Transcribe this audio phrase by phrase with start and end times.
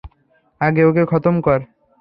[0.61, 1.59] আগে ওকে খতম কর।